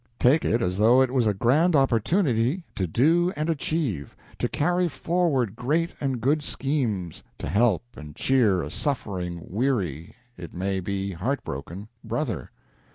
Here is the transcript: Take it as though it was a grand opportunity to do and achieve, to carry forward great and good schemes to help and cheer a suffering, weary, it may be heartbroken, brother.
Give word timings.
Take 0.17 0.43
it 0.43 0.63
as 0.63 0.79
though 0.79 0.99
it 1.03 1.11
was 1.13 1.27
a 1.27 1.33
grand 1.35 1.75
opportunity 1.75 2.63
to 2.73 2.87
do 2.87 3.31
and 3.35 3.51
achieve, 3.51 4.15
to 4.39 4.49
carry 4.49 4.87
forward 4.87 5.55
great 5.55 5.91
and 6.01 6.19
good 6.19 6.41
schemes 6.41 7.21
to 7.37 7.47
help 7.47 7.83
and 7.95 8.15
cheer 8.15 8.63
a 8.63 8.71
suffering, 8.71 9.45
weary, 9.47 10.15
it 10.37 10.55
may 10.55 10.79
be 10.79 11.11
heartbroken, 11.11 11.87
brother. 12.03 12.49